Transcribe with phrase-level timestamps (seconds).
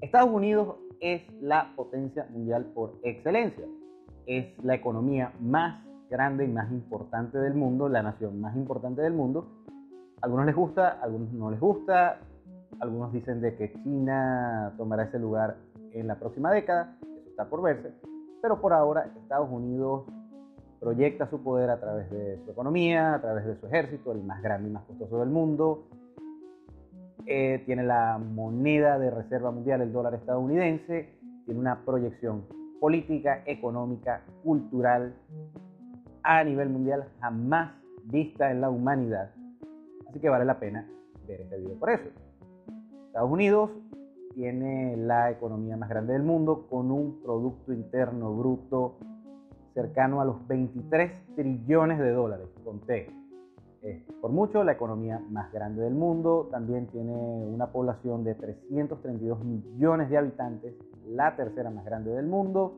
[0.00, 3.66] Estados Unidos es la potencia mundial por excelencia.
[4.26, 9.12] Es la economía más grande y más importante del mundo, la nación más importante del
[9.12, 9.46] mundo.
[10.22, 12.18] algunos les gusta, algunos no les gusta.
[12.80, 15.56] Algunos dicen de que China tomará ese lugar
[15.92, 16.96] en la próxima década.
[17.02, 17.92] Eso está por verse.
[18.40, 20.04] Pero por ahora Estados Unidos
[20.80, 24.40] proyecta su poder a través de su economía, a través de su ejército, el más
[24.42, 25.84] grande y más costoso del mundo,
[27.26, 31.08] eh, tiene la moneda de reserva mundial, el dólar estadounidense,
[31.44, 32.44] tiene una proyección
[32.80, 35.14] política, económica, cultural
[36.22, 37.72] a nivel mundial jamás
[38.04, 39.30] vista en la humanidad.
[40.08, 40.88] Así que vale la pena
[41.26, 42.08] ver este video por eso.
[43.06, 43.70] Estados Unidos
[44.34, 48.98] tiene la economía más grande del mundo con un Producto Interno Bruto
[49.74, 53.19] cercano a los 23 trillones de dólares, conté
[53.82, 59.42] es por mucho la economía más grande del mundo, también tiene una población de 332
[59.44, 60.74] millones de habitantes,
[61.08, 62.74] la tercera más grande del mundo,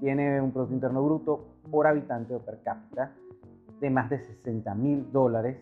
[0.00, 3.12] tiene un Producto Interno Bruto por habitante o per cápita
[3.80, 5.58] de más de 60 mil dólares,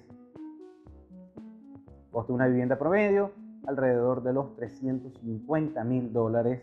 [2.11, 3.33] costo de una vivienda promedio
[3.67, 6.63] alrededor de los 350 mil dólares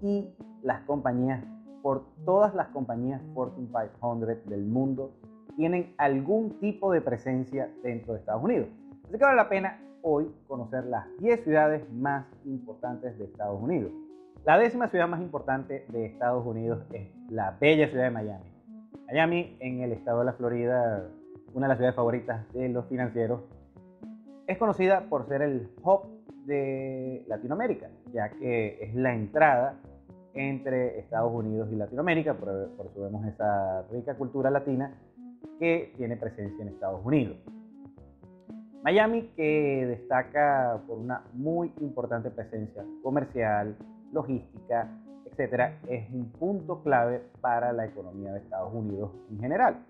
[0.00, 0.28] y
[0.62, 1.44] las compañías,
[1.82, 5.12] por todas las compañías Fortune 500 del mundo,
[5.58, 8.68] tienen algún tipo de presencia dentro de Estados Unidos.
[9.08, 13.90] Así que vale la pena hoy conocer las 10 ciudades más importantes de Estados Unidos.
[14.44, 18.52] La décima ciudad más importante de Estados Unidos es la bella ciudad de Miami.
[19.08, 21.08] Miami, en el estado de la Florida,
[21.52, 23.40] una de las ciudades favoritas de los financieros,
[24.46, 26.02] es conocida por ser el hub
[26.46, 29.74] de Latinoamérica, ya que es la entrada
[30.34, 34.94] entre Estados Unidos y Latinoamérica, por, eso vemos esa rica cultura latina
[35.58, 37.36] que tiene presencia en Estados Unidos.
[38.82, 43.76] Miami que destaca por una muy importante presencia comercial,
[44.12, 44.88] logística,
[45.26, 49.84] etcétera, es un punto clave para la economía de Estados Unidos en general.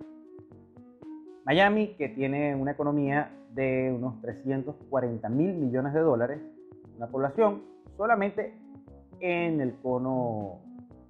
[1.44, 6.40] Miami que tiene una economía de unos 340 mil millones de dólares,
[6.96, 7.62] una población
[7.96, 8.55] solamente
[9.20, 10.58] en el cono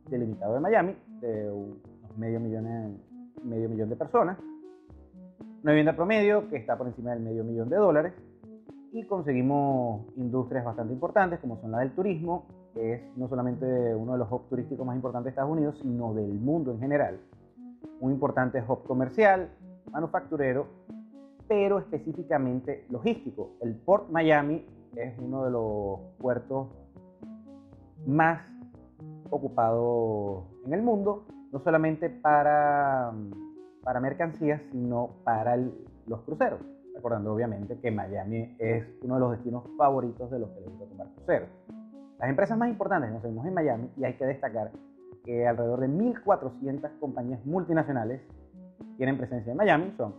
[0.08, 3.00] delimitado de Miami de unos medio millón,
[3.44, 4.38] medio millón de personas,
[5.62, 8.12] una vivienda promedio que está por encima del medio millón de dólares
[8.92, 14.12] y conseguimos industrias bastante importantes como son la del turismo, que es no solamente uno
[14.12, 17.20] de los hubs turísticos más importantes de Estados Unidos, sino del mundo en general.
[18.00, 19.50] Un importante hub comercial,
[19.90, 20.66] manufacturero,
[21.48, 23.56] pero específicamente logístico.
[23.60, 24.64] El Port Miami
[24.96, 26.68] es uno de los puertos
[28.06, 28.40] más
[29.30, 33.12] ocupados en el mundo no solamente para,
[33.82, 36.60] para mercancías, sino para los cruceros.
[36.94, 40.86] Recordando obviamente que Miami es uno de los destinos favoritos de los que les gusta
[40.86, 41.48] tomar cruceros.
[42.18, 44.72] Las empresas más importantes nos vemos en Miami y hay que destacar
[45.24, 48.20] que alrededor de 1.400 compañías multinacionales
[48.96, 49.94] tienen presencia en Miami.
[49.96, 50.14] Son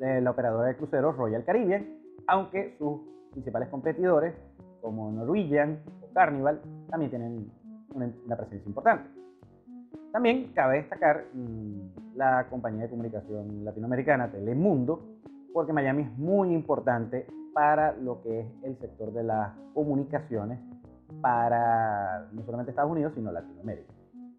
[0.00, 1.86] eh, la operadora de cruceros Royal Caribbean,
[2.26, 3.00] aunque sus
[3.32, 4.34] principales competidores
[4.80, 7.50] como Norwegian o Carnival también tienen
[7.94, 9.10] una presencia importante.
[10.12, 15.02] También cabe destacar mm, la compañía de comunicación latinoamericana Telemundo,
[15.52, 20.58] porque Miami es muy importante para lo que es el sector de las comunicaciones
[21.20, 23.92] para no solamente Estados Unidos, sino Latinoamérica.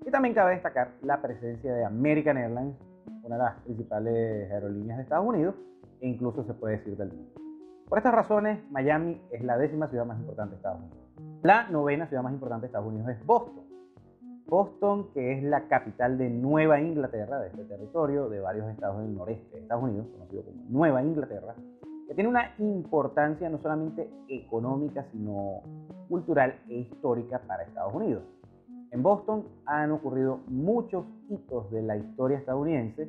[0.06, 2.76] Y también cabe destacar la presencia de American Airlines,
[3.24, 5.56] una de las principales aerolíneas de Estados Unidos,
[6.02, 7.32] e incluso se puede decir del mundo.
[7.88, 10.98] Por estas razones, Miami es la décima ciudad más importante de Estados Unidos.
[11.44, 13.69] La novena ciudad más importante de Estados Unidos es Boston.
[14.50, 19.16] Boston, que es la capital de Nueva Inglaterra, de este territorio de varios estados del
[19.16, 21.56] noreste de Estados Unidos, conocido como Nueva Inglaterra,
[22.08, 25.62] que tiene una importancia no solamente económica, sino
[26.10, 28.24] cultural e histórica para Estados Unidos.
[28.92, 33.08] En Boston han ocurrido muchos hitos de la historia estadounidense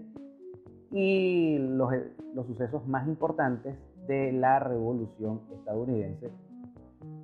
[0.93, 1.91] y los,
[2.35, 3.77] los sucesos más importantes
[4.07, 6.31] de la revolución estadounidense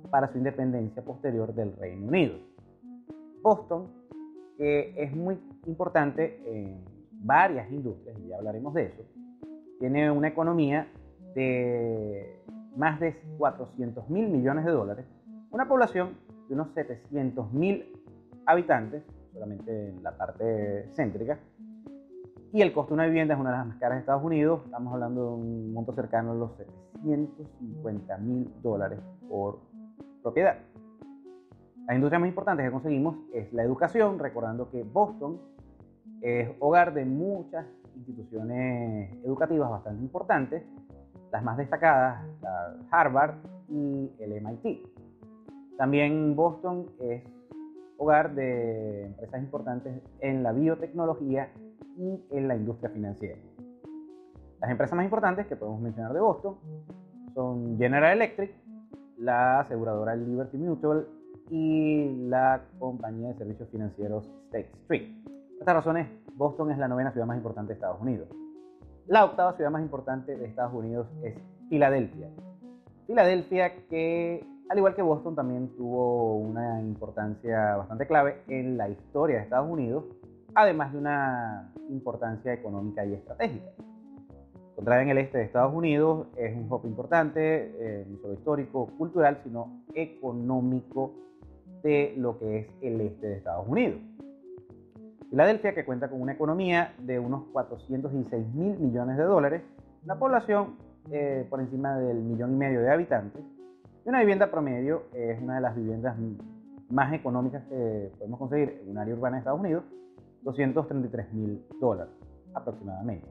[0.09, 2.35] para su independencia posterior del Reino Unido.
[3.43, 3.96] Boston
[4.57, 9.03] que es muy importante en varias industrias, y ya hablaremos de eso.
[9.79, 10.87] Tiene una economía
[11.35, 12.41] de
[12.75, 15.05] más de 400 mil millones de dólares,
[15.51, 16.17] una población
[16.47, 17.85] de unos 700 mil
[18.45, 21.39] habitantes, solamente en la parte céntrica,
[22.53, 24.61] y el costo de una vivienda es una de las más caras de Estados Unidos,
[24.65, 28.99] estamos hablando de un monto cercano a los 750 mil dólares
[29.29, 29.59] por
[30.23, 30.57] propiedad.
[31.87, 35.39] Las industrias más importantes que conseguimos es la educación, recordando que Boston
[36.19, 40.63] es hogar de muchas instituciones educativas bastante importantes,
[41.31, 43.35] las más destacadas, la Harvard
[43.69, 44.85] y el MIT.
[45.77, 47.23] También Boston es
[47.97, 51.53] hogar de empresas importantes en la biotecnología
[51.97, 53.39] y en la industria financiera.
[54.59, 56.57] Las empresas más importantes que podemos mencionar de Boston
[57.33, 58.51] son General Electric,
[59.17, 61.07] la aseguradora Liberty Mutual
[61.49, 65.23] y la compañía de servicios financieros State Street.
[65.23, 68.27] Por estas razones, Boston es la novena ciudad más importante de Estados Unidos.
[69.07, 71.35] La octava ciudad más importante de Estados Unidos es
[71.69, 72.29] Filadelfia.
[73.07, 79.37] Filadelfia que, al igual que Boston, también tuvo una importancia bastante clave en la historia
[79.37, 80.03] de Estados Unidos,
[80.53, 83.69] además de una importancia económica y estratégica.
[84.71, 88.87] Encontrada en el este de Estados Unidos, es un hub importante, eh, no solo histórico,
[88.97, 91.13] cultural, sino económico
[91.83, 93.99] de lo que es el este de Estados Unidos.
[95.29, 99.61] Filadelfia, que cuenta con una economía de unos 416 mil millones de dólares,
[100.03, 100.75] una población
[101.11, 103.43] eh, por encima del millón y medio de habitantes,
[104.05, 106.15] y una vivienda promedio es una de las viviendas
[106.89, 109.83] más económicas que podemos conseguir en un área urbana de Estados Unidos,
[110.43, 112.13] 233 mil dólares
[112.53, 113.27] aproximadamente.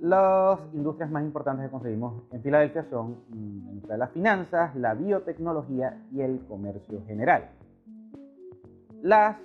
[0.00, 4.94] Las industrias más importantes que conseguimos en Filadelfia son mm, la de las finanzas, la
[4.94, 7.50] biotecnología y el comercio general.
[9.02, 9.36] Las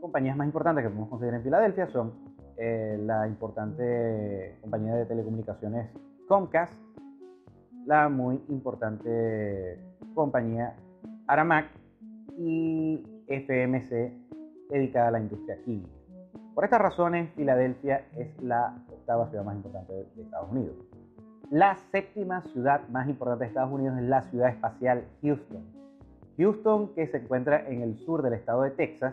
[0.00, 2.12] compañías más importantes que podemos conseguir en Filadelfia son
[2.56, 5.90] eh, la importante compañía de telecomunicaciones
[6.28, 6.72] Comcast,
[7.86, 9.78] la muy importante
[10.14, 10.76] compañía
[11.26, 11.66] Aramac
[12.38, 14.12] y FMC
[14.70, 15.95] dedicada a la industria química.
[16.56, 20.74] Por estas razones, Filadelfia es la octava ciudad más importante de Estados Unidos.
[21.50, 25.62] La séptima ciudad más importante de Estados Unidos es la ciudad espacial Houston.
[26.38, 29.12] Houston, que se encuentra en el sur del estado de Texas,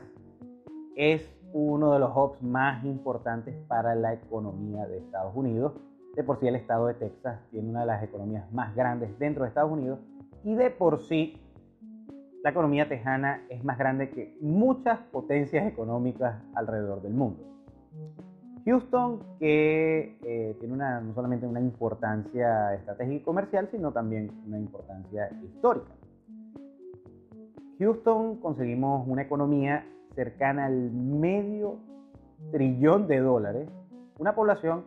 [0.96, 5.74] es uno de los hubs más importantes para la economía de Estados Unidos.
[6.16, 9.44] De por sí el estado de Texas tiene una de las economías más grandes dentro
[9.44, 10.00] de Estados Unidos
[10.46, 11.43] y de por sí
[12.44, 17.42] la economía tejana es más grande que muchas potencias económicas alrededor del mundo.
[18.66, 24.58] Houston, que eh, tiene una, no solamente una importancia estratégica y comercial, sino también una
[24.58, 25.92] importancia histórica.
[27.80, 31.78] Houston conseguimos una economía cercana al medio
[32.52, 33.70] trillón de dólares,
[34.20, 34.84] una población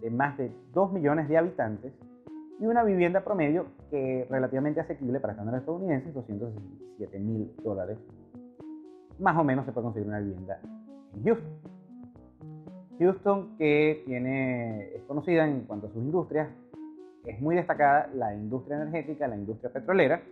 [0.00, 1.92] de más de 2 millones de habitantes
[2.58, 7.98] y una vivienda promedio que relativamente asequible para estándares estadounidenses, 267 mil dólares.
[9.18, 10.60] Más o menos se puede conseguir una vivienda
[11.14, 11.52] en Houston.
[12.98, 16.48] Houston, que tiene, es conocida en cuanto a sus industrias,
[17.24, 20.22] es muy destacada la industria energética, la industria petrolera,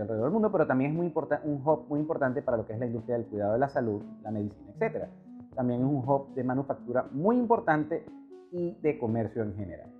[0.00, 1.12] alrededor del mundo, pero también es muy
[1.44, 4.02] un hub muy importante para lo que es la industria del cuidado de la salud,
[4.22, 5.06] la medicina, etc.
[5.54, 8.04] También es un hub de manufactura muy importante
[8.52, 9.95] y de comercio en general.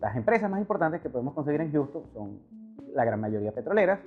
[0.00, 2.38] Las empresas más importantes que podemos conseguir en Houston son
[2.92, 4.00] la gran mayoría petroleras,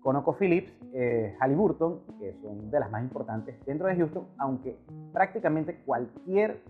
[0.00, 4.78] ConocoPhillips, eh, Halliburton, que son de las más importantes dentro de Houston, aunque
[5.12, 6.62] prácticamente cualquier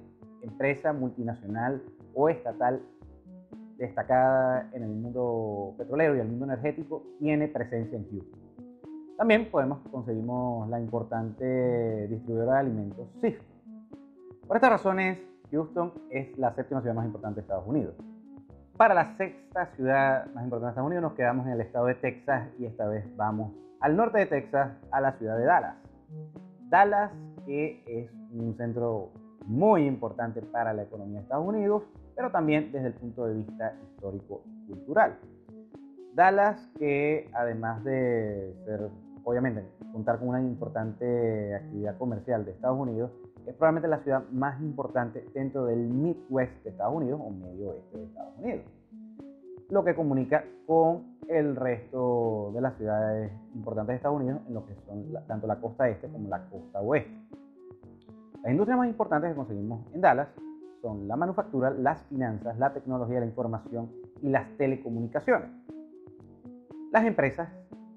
[0.42, 1.82] empresa multinacional
[2.14, 2.82] o estatal
[3.76, 8.40] destacada en el mundo petrolero y el mundo energético, tiene presencia en Houston.
[9.16, 13.44] También podemos conseguimos la importante distribuidora de alimentos Cisco.
[14.46, 15.18] Por estas razones,
[15.50, 17.94] Houston es la séptima ciudad más importante de Estados Unidos.
[18.80, 21.96] Para la sexta ciudad más importante de Estados Unidos nos quedamos en el estado de
[21.96, 25.76] Texas y esta vez vamos al norte de Texas, a la ciudad de Dallas.
[26.70, 27.12] Dallas,
[27.44, 29.10] que es un centro
[29.44, 31.82] muy importante para la economía de Estados Unidos,
[32.16, 35.18] pero también desde el punto de vista histórico-cultural.
[36.14, 38.88] Dallas, que además de ser,
[39.24, 43.10] obviamente, contar con una importante actividad comercial de Estados Unidos,
[43.46, 47.98] es probablemente la ciudad más importante dentro del Midwest de Estados Unidos o medio oeste
[47.98, 48.64] de Estados Unidos,
[49.70, 54.66] lo que comunica con el resto de las ciudades importantes de Estados Unidos en lo
[54.66, 57.14] que son tanto la costa este como la costa oeste.
[58.42, 60.28] Las industrias más importantes que conseguimos en Dallas
[60.80, 63.90] son la manufactura, las finanzas, la tecnología la información
[64.22, 65.50] y las telecomunicaciones.
[66.90, 67.48] Las empresas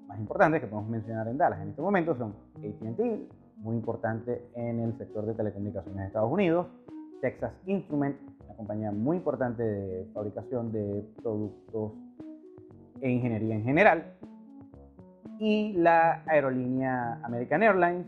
[0.06, 3.00] más importantes que podemos mencionar en Dallas en este momento son ATT,
[3.64, 6.66] muy importante en el sector de telecomunicaciones de Estados Unidos,
[7.22, 11.92] Texas Instruments, una compañía muy importante de fabricación de productos
[13.00, 14.04] e ingeniería en general,
[15.38, 18.06] y la aerolínea American Airlines,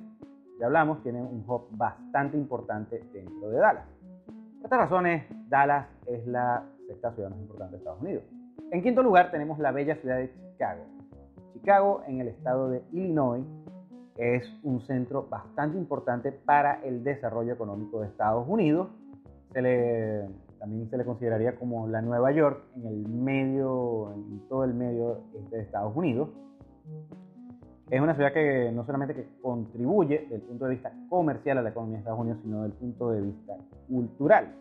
[0.60, 3.86] ya hablamos, tiene un hub bastante importante dentro de Dallas.
[4.26, 8.24] Por estas razones, Dallas es la sexta ciudad más importante de Estados Unidos.
[8.72, 10.82] En quinto lugar tenemos la bella ciudad de Chicago.
[11.54, 13.44] Chicago, en el estado de Illinois,
[14.16, 18.88] es un centro bastante importante para el desarrollo económico de Estados Unidos.
[20.58, 25.22] también se le consideraría como la Nueva York en el medio, en todo el medio
[25.34, 26.30] este de Estados Unidos.
[27.90, 31.62] Es una ciudad que no solamente que contribuye desde el punto de vista comercial a
[31.62, 33.56] la economía de Estados Unidos, sino desde el punto de vista
[33.86, 34.54] cultural.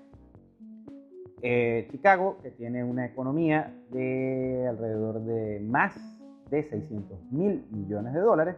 [1.42, 5.96] Eh, Chicago, que tiene una economía de alrededor de más
[6.50, 8.56] de 600 mil millones de dólares,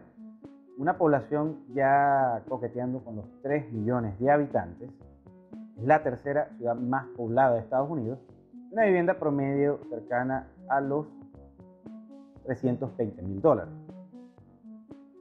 [0.78, 4.90] una población ya coqueteando con los 3 millones de habitantes,
[5.76, 8.20] es la tercera ciudad más poblada de Estados Unidos,
[8.70, 11.06] una vivienda promedio cercana a los
[12.44, 13.72] 320 mil dólares.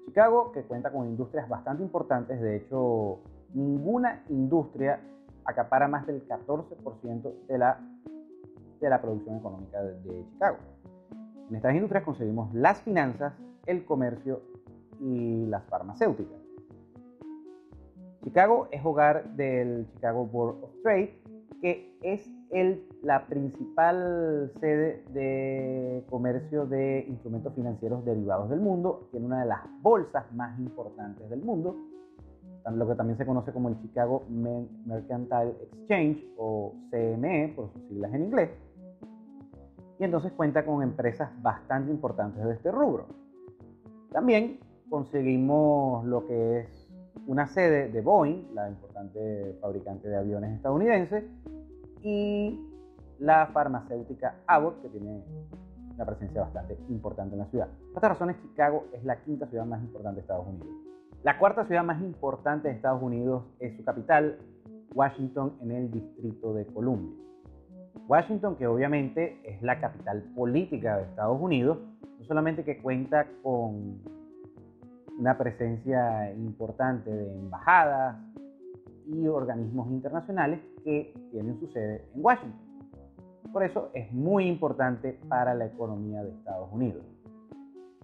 [0.06, 3.20] Chicago, que cuenta con industrias bastante importantes, de hecho,
[3.54, 5.00] ninguna industria
[5.44, 7.80] acapara más del 14% de la,
[8.80, 10.58] de la producción económica de, Chicago.
[11.50, 13.34] En estas industrias conseguimos las finanzas,
[13.66, 14.42] el comercio
[15.00, 16.38] y las farmacéuticas.
[18.24, 21.22] Chicago es hogar del Chicago Board of Trade,
[21.62, 29.26] que es el, la principal sede de comercio de instrumentos financieros derivados del mundo, tiene
[29.26, 31.76] una de las bolsas más importantes del mundo
[32.76, 38.14] lo que también se conoce como el Chicago Mercantile Exchange o CME por sus siglas
[38.14, 38.50] en inglés.
[40.00, 43.08] Y entonces cuenta con empresas bastante importantes de este rubro.
[44.12, 46.90] También conseguimos lo que es
[47.26, 51.28] una sede de Boeing, la importante fabricante de aviones estadounidense,
[52.04, 52.60] y
[53.20, 55.24] la farmacéutica Abbott, que tiene
[55.96, 57.68] una presencia bastante importante en la ciudad.
[57.68, 60.68] Por estas razones, Chicago es la quinta ciudad más importante de Estados Unidos.
[61.24, 64.38] La cuarta ciudad más importante de Estados Unidos es su capital,
[64.94, 67.12] Washington, en el Distrito de Columbia.
[68.08, 71.80] Washington, que obviamente es la capital política de Estados Unidos,
[72.20, 74.00] no solamente que cuenta con
[75.18, 78.18] una presencia importante de embajadas
[79.08, 82.68] y organismos internacionales que tienen su sede en Washington.
[83.52, 87.04] Por eso es muy importante para la economía de Estados Unidos.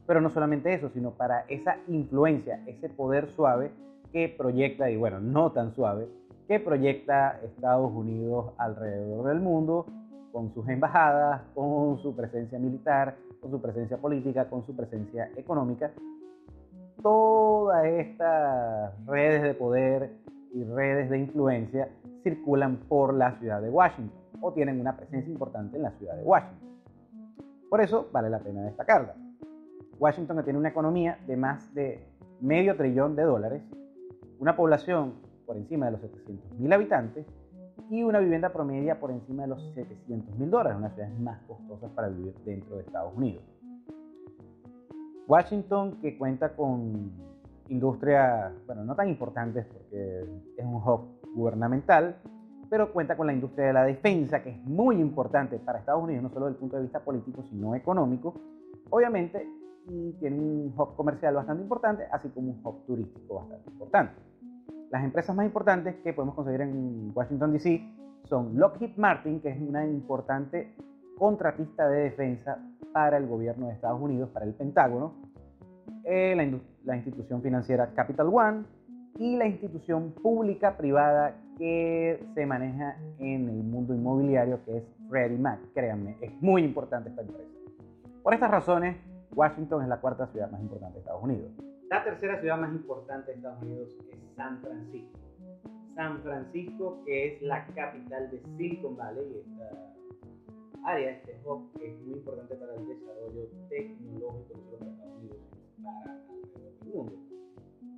[0.07, 3.71] Pero no solamente eso, sino para esa influencia, ese poder suave
[4.11, 6.07] que proyecta, y bueno, no tan suave,
[6.47, 9.85] que proyecta Estados Unidos alrededor del mundo
[10.31, 15.91] con sus embajadas, con su presencia militar, con su presencia política, con su presencia económica.
[17.03, 20.09] Todas estas redes de poder
[20.53, 21.89] y redes de influencia
[22.23, 26.23] circulan por la ciudad de Washington o tienen una presencia importante en la ciudad de
[26.23, 26.69] Washington.
[27.69, 29.15] Por eso vale la pena destacarla.
[29.99, 32.07] Washington tiene una economía de más de
[32.39, 33.61] medio trillón de dólares,
[34.39, 37.25] una población por encima de los 700 mil habitantes
[37.89, 41.41] y una vivienda promedia por encima de los 700 mil dólares, una de las más
[41.41, 43.43] costosas para vivir dentro de Estados Unidos.
[45.27, 47.11] Washington, que cuenta con
[47.69, 50.21] industrias, bueno, no tan importantes porque
[50.57, 52.17] es un hub gubernamental,
[52.69, 56.23] pero cuenta con la industria de la defensa, que es muy importante para Estados Unidos,
[56.23, 58.33] no solo desde el punto de vista político, sino económico.
[58.89, 59.47] Obviamente,
[59.87, 64.13] y tiene un hub comercial bastante importante, así como un hub turístico bastante importante.
[64.91, 67.83] Las empresas más importantes que podemos conseguir en Washington, D.C.
[68.25, 70.75] son Lockheed Martin, que es una importante
[71.17, 72.59] contratista de defensa
[72.91, 75.13] para el gobierno de Estados Unidos, para el Pentágono,
[76.03, 78.63] eh, la, la institución financiera Capital One
[79.17, 85.37] y la institución pública privada que se maneja en el mundo inmobiliario, que es Freddie
[85.37, 85.59] Mac.
[85.73, 87.49] Créanme, es muy importante esta empresa.
[88.23, 88.97] Por estas razones,
[89.35, 91.51] Washington es la cuarta ciudad más importante de Estados Unidos.
[91.89, 95.19] La tercera ciudad más importante de Estados Unidos es San Francisco.
[95.95, 99.93] San Francisco, que es la capital de Silicon Valley, esta
[100.85, 105.17] área, este hub, que es muy importante para el desarrollo tecnológico no solo para Estados
[105.17, 105.37] Unidos,
[105.83, 107.13] para alrededor del mundo.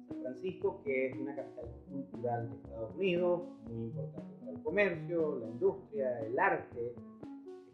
[0.07, 5.39] San Francisco, que es una capital cultural de Estados Unidos, muy importante para el comercio,
[5.39, 6.95] la industria, el arte,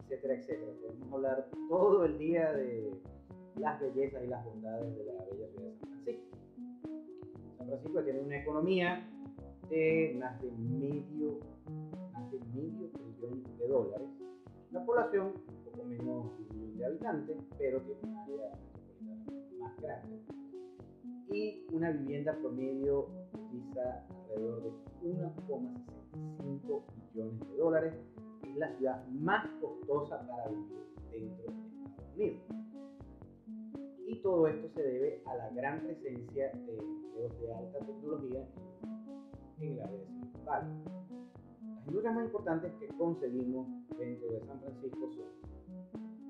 [0.00, 0.72] etcétera, etcétera.
[0.80, 2.92] Podemos hablar todo el día de
[3.56, 6.36] las bellezas y las bondades de la bella ciudad de San Francisco.
[7.58, 9.08] San Francisco tiene una economía
[9.68, 11.38] de más de medio,
[12.12, 14.08] más de medio trillón de dólares,
[14.72, 18.52] una población un poco menos de habitantes, pero tiene un área
[19.60, 20.22] más grande
[21.30, 23.08] y una vivienda promedio
[23.50, 24.70] quizá alrededor de
[25.02, 26.82] 1,65
[27.14, 27.94] millones de dólares.
[28.48, 32.62] Es la ciudad más costosa para vivir dentro de Estados Unidos
[34.06, 38.46] y todo esto se debe a la gran presencia de empleos de alta tecnología
[39.60, 40.72] en el área de Silicon Valley.
[41.62, 43.66] Las industrias más importantes que conseguimos
[43.98, 45.52] dentro de San Francisco son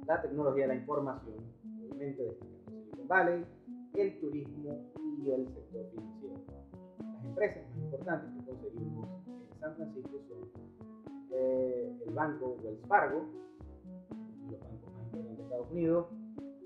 [0.07, 1.37] la tecnología de la información,
[1.81, 3.47] obviamente de Silicon Valley,
[3.95, 6.41] el turismo y el sector financiero.
[6.99, 10.73] Las empresas más importantes que conseguimos en San Francisco son
[11.31, 13.27] eh, el banco Wells Fargo,
[14.51, 16.07] los bancos más importantes de Estados Unidos,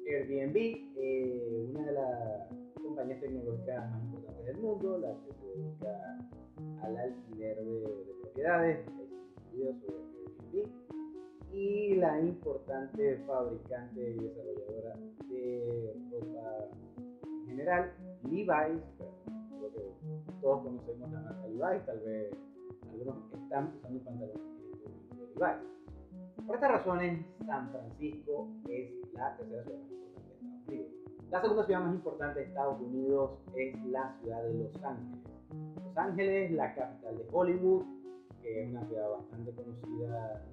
[0.06, 0.56] Airbnb,
[0.96, 2.48] eh, una de las
[2.82, 6.18] compañías tecnológicas más importantes del mundo, la que se dedica
[6.82, 8.86] al alquiler de, de propiedades,
[9.52, 10.68] Airbnb,
[11.52, 14.96] y la importante fabricante y desarrolladora
[15.28, 16.68] de ropa
[17.24, 17.92] en general,
[18.24, 18.82] Levi's,
[19.48, 19.94] creo que
[20.40, 22.30] todos conocemos la marca Levi's, tal vez
[22.90, 24.42] algunos están usando pantalones
[25.10, 25.76] de Levi's.
[26.46, 31.30] Por estas razones, San Francisco es la tercera ciudad más importante de Estados Unidos.
[31.30, 35.26] La segunda ciudad más importante de Estados Unidos es la ciudad de Los Ángeles.
[35.96, 37.82] Los Ángeles, la capital de Hollywood,
[38.42, 40.46] que es una ciudad bastante conocida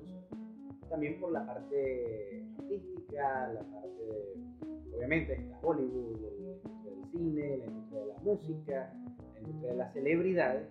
[0.90, 7.58] también por la parte artística, la parte de, obviamente está Hollywood, la industria del cine,
[7.58, 8.94] la industria de la música,
[9.34, 10.68] la industria de las celebridades,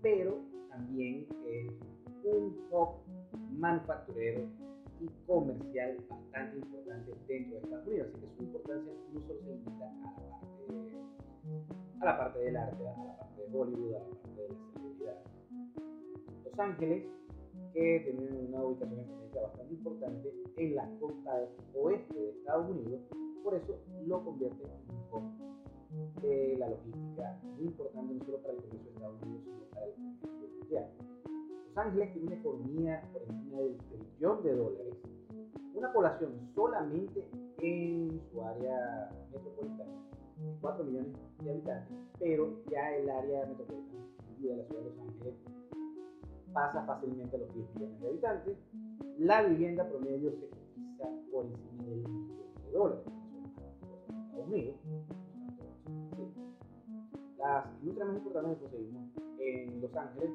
[0.00, 1.72] pero también es
[2.22, 3.00] un hub
[3.50, 4.42] manufacturero
[5.00, 9.50] y comercial bastante importante dentro de Estados Unidos, así que su importancia no solo se
[9.50, 11.17] limita a la parte,
[12.00, 14.72] a la parte del arte, a la parte de Hollywood, a la parte de las
[14.72, 15.24] celebridades.
[16.44, 17.04] Los Ángeles,
[17.72, 23.00] que tienen una ubicación estratégica bastante importante en la costa oeste de Estados Unidos,
[23.44, 25.48] por eso lo convierte en un hub
[26.22, 29.86] de la logística muy importante no solo para el comercio de Estados Unidos, sino para
[29.86, 30.90] el comercio mundial.
[31.68, 34.94] Los Ángeles tiene una economía por encima del trillón de dólares,
[35.74, 37.24] una población solamente
[37.60, 39.92] en su área metropolitana,
[40.60, 44.04] 4 millones de habitantes, pero ya el área metropolitana
[44.40, 45.34] de la ciudad de Los Ángeles
[46.52, 48.56] pasa fácilmente a los 10 millones de habitantes.
[49.18, 52.28] La vivienda promedio se cotiza por encima del millón
[52.64, 53.04] de dólares.
[54.26, 54.76] Estados Unidos.
[57.38, 60.30] Las industrias más importantes que conseguimos en Los Ángeles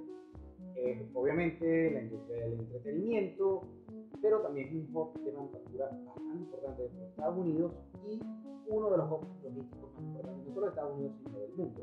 [0.76, 3.62] es obviamente la industria del entretenimiento,
[4.24, 7.74] pero también es un hub de manufactura bastante importante de Estados Unidos
[8.08, 8.22] y
[8.68, 11.82] uno de los hubs logísticos más importantes no solo de Estados Unidos sino del mundo.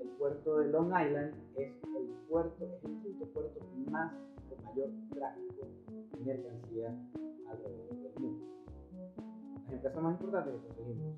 [0.00, 3.60] El puerto de Long Island es el puerto, es el quinto puerto
[3.90, 4.14] más
[4.48, 5.66] con mayor tráfico
[6.12, 6.94] de mercancías
[7.50, 8.46] alrededor del mundo.
[9.66, 11.16] Las empresas más importantes que conseguimos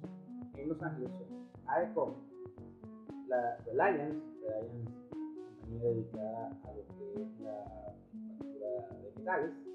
[0.57, 2.15] en Los Ángeles son AECOM,
[3.29, 4.93] la Reliance, Reliance,
[5.61, 9.69] compañía dedicada a lo que es la manufactura de metales,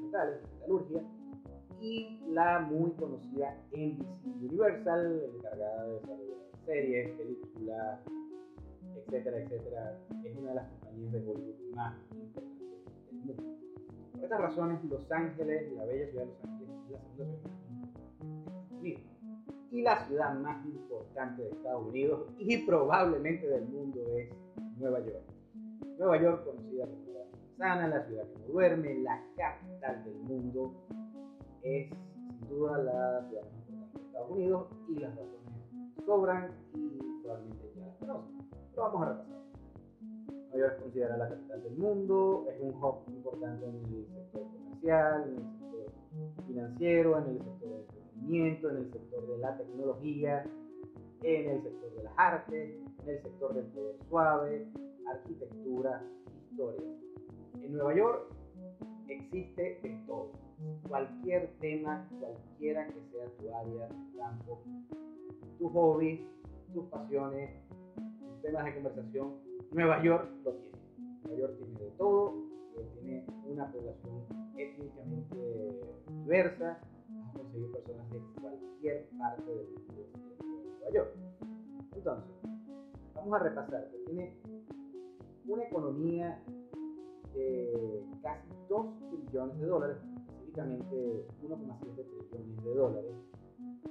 [0.00, 1.02] metales, metalurgia,
[1.80, 8.00] y la muy conocida NBC Universal, encargada de desarrollar series, películas,
[8.96, 12.58] etcétera, etcétera, es una de las compañías de Hollywood más importantes
[13.06, 13.42] del mundo.
[14.12, 17.54] Por estas razones, Los Ángeles, la bella ciudad de Los Ángeles, es la segunda ciudad
[17.54, 19.02] más importante de Estados Unidos.
[19.70, 24.30] Y la ciudad más importante de Estados Unidos y probablemente del mundo es
[24.78, 25.22] Nueva York.
[25.98, 27.25] Nueva York, conocida como la
[27.58, 30.72] manzana, la ciudad que no duerme, la capital del mundo,
[31.62, 37.22] es sin duda la ciudad más importante de Estados Unidos y las razones sobran y
[37.22, 38.48] probablemente ya las conocen.
[38.70, 39.36] Pero vamos a repasar.
[40.26, 44.42] Nueva York es considerada la capital del mundo, es un hub importante en el sector
[44.42, 49.56] comercial, en el sector financiero, en el sector del entretenimiento, en el sector de la
[49.56, 50.44] tecnología,
[51.22, 54.68] en el sector de las artes, en el sector del poder suave,
[55.08, 56.02] arquitectura,
[56.50, 57.05] historia.
[57.66, 58.32] En Nueva York
[59.08, 60.30] existe de todo.
[60.88, 64.62] Cualquier tema, cualquiera que sea tu área, tu campo,
[65.58, 66.20] tus hobbies,
[66.72, 67.50] tus pasiones,
[67.96, 69.34] tus temas de conversación,
[69.72, 70.78] Nueva York lo tiene.
[71.24, 72.34] Nueva York tiene de todo,
[73.00, 74.22] tiene una población
[74.56, 76.78] étnicamente diversa,
[77.10, 81.14] vas a conseguir personas de cualquier parte del mundo de Nueva York.
[81.96, 82.30] Entonces,
[83.12, 84.36] vamos a repasar que tiene
[85.48, 86.40] una economía
[87.36, 89.96] de casi 2 trillones de dólares,
[90.28, 93.12] específicamente 1,7 trillones de dólares,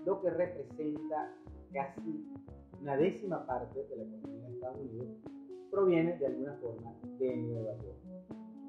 [0.05, 1.33] lo que representa
[1.73, 2.25] casi
[2.81, 5.07] una décima parte de la economía de Estados Unidos
[5.71, 7.97] proviene de alguna forma de Nueva York.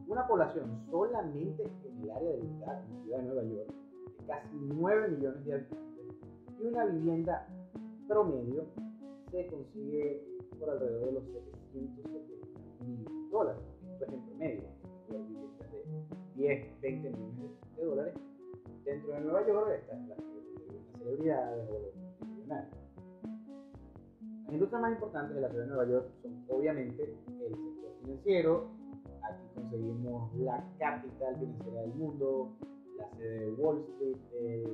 [0.09, 3.75] Una población solamente en el área de la ciudad de Nueva York,
[4.19, 6.05] de casi 9 millones de habitantes,
[6.59, 7.47] y una vivienda
[8.09, 8.65] promedio
[9.31, 10.23] se consigue
[10.59, 13.63] por alrededor de los 770 mil dólares.
[13.99, 14.63] Esto es en promedio,
[15.09, 15.85] viviendas de
[16.35, 18.15] 10, 20 millones de dólares.
[18.85, 20.19] Dentro de Nueva York están las
[20.99, 22.77] celebridades o los millonarios.
[24.45, 28.69] Las industrias más importantes de la ciudad de Nueva York son obviamente el sector financiero.
[29.23, 32.51] Aquí conseguimos la capital financiera del mundo,
[32.99, 34.65] la sede de Wall Street, el,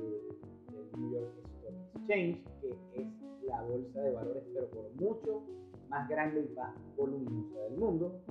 [0.97, 1.31] New York
[1.61, 3.07] Stock Exchange, que es
[3.47, 5.43] la bolsa de valores, pero por mucho
[5.87, 8.21] más grande y más voluminosa del mundo.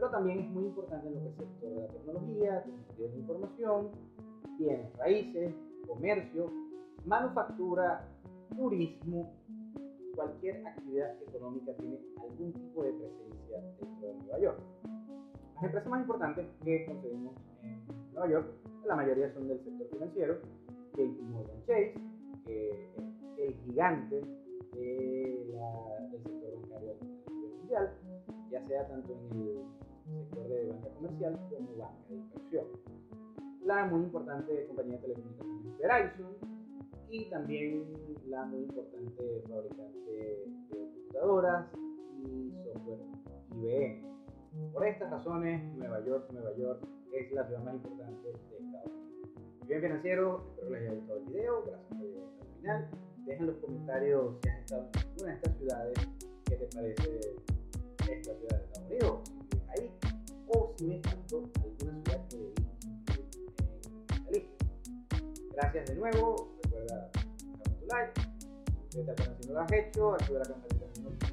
[0.00, 2.96] Pero también es muy importante en lo que es el sector de la tecnología, tecnología
[2.96, 3.90] de la información,
[4.58, 5.54] bienes raíces,
[5.86, 6.46] comercio,
[7.04, 8.08] manufactura,
[8.56, 9.30] turismo,
[10.14, 14.60] cualquier actividad económica tiene algún tipo de presencia dentro de Nueva York.
[15.56, 18.46] Las empresas más importantes que conseguimos en Nueva York,
[18.86, 20.38] la mayoría son del sector financiero,
[20.94, 21.94] JP Morgan Chase,
[22.46, 23.04] que es
[23.36, 24.22] el gigante
[24.72, 25.60] de
[26.10, 27.92] del sector bancario a nivel mundial,
[28.50, 32.66] ya sea tanto en el sector de banca comercial como banca de inversión.
[33.64, 36.60] La muy importante compañía de telecomunicaciones Verizon
[37.10, 37.92] y también
[38.28, 41.66] la muy importante fabricante de computadoras
[42.24, 43.00] y software
[43.56, 44.72] IBM.
[44.72, 49.66] Por estas razones, Nueva York, Nueva York es la ciudad más importante de Estados Unidos.
[49.66, 52.90] Bien financiero, espero les haya gustado el video, gracias por llegar al final.
[53.26, 55.94] Dejen en los comentarios si has estado en alguna de estas ciudades,
[56.44, 57.20] qué te parece
[58.10, 59.20] esta ciudad de Estados Unidos,
[59.70, 59.90] ahí,
[60.48, 64.66] o si me faltó alguna ciudad que en la lista.
[65.52, 68.20] Gracias de nuevo, recuerda dejar tu like,
[68.90, 71.29] si no lo has hecho, activa la campanita de notificaciones